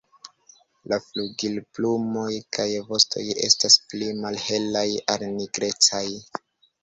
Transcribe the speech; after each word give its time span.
La 0.91 0.97
flugilplumoj 1.07 2.31
kaj 2.57 2.65
vostoj 2.87 3.25
estas 3.49 3.77
pli 3.91 4.09
malhelaj 4.23 4.87
al 5.17 5.27
nigrecaj. 5.37 6.03